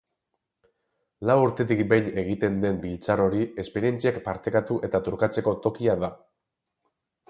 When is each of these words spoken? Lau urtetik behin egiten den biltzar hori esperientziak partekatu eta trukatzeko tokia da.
Lau 1.29 1.35
urtetik 1.47 1.83
behin 1.91 2.09
egiten 2.23 2.57
den 2.65 2.81
biltzar 2.87 3.23
hori 3.29 3.45
esperientziak 3.67 4.21
partekatu 4.31 4.83
eta 4.91 5.07
trukatzeko 5.11 5.59
tokia 5.69 6.01
da. 6.07 6.15